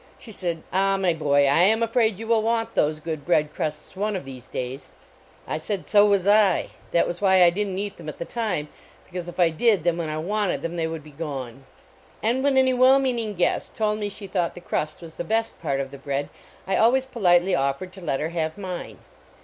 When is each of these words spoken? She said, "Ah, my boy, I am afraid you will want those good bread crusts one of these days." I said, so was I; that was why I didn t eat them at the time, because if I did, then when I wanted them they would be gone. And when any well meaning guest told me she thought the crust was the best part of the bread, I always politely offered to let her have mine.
She 0.17 0.31
said, 0.31 0.63
"Ah, 0.73 0.97
my 0.97 1.13
boy, 1.13 1.45
I 1.45 1.59
am 1.59 1.83
afraid 1.83 2.17
you 2.17 2.25
will 2.25 2.41
want 2.41 2.73
those 2.73 2.99
good 2.99 3.23
bread 3.23 3.53
crusts 3.53 3.95
one 3.95 4.15
of 4.15 4.25
these 4.25 4.47
days." 4.47 4.91
I 5.47 5.59
said, 5.59 5.85
so 5.85 6.07
was 6.07 6.25
I; 6.27 6.71
that 6.89 7.07
was 7.07 7.21
why 7.21 7.43
I 7.43 7.51
didn 7.51 7.75
t 7.75 7.83
eat 7.83 7.97
them 7.97 8.09
at 8.09 8.17
the 8.17 8.25
time, 8.25 8.67
because 9.05 9.27
if 9.27 9.39
I 9.39 9.51
did, 9.51 9.83
then 9.83 9.97
when 9.99 10.09
I 10.09 10.17
wanted 10.17 10.63
them 10.63 10.75
they 10.75 10.87
would 10.87 11.03
be 11.03 11.11
gone. 11.11 11.65
And 12.23 12.43
when 12.43 12.57
any 12.57 12.73
well 12.73 12.97
meaning 12.97 13.35
guest 13.35 13.75
told 13.75 13.99
me 13.99 14.09
she 14.09 14.25
thought 14.25 14.55
the 14.55 14.59
crust 14.59 15.03
was 15.03 15.13
the 15.13 15.23
best 15.23 15.61
part 15.61 15.79
of 15.79 15.91
the 15.91 15.99
bread, 15.99 16.29
I 16.65 16.77
always 16.77 17.05
politely 17.05 17.53
offered 17.53 17.93
to 17.93 18.01
let 18.01 18.19
her 18.19 18.29
have 18.29 18.57
mine. 18.57 18.97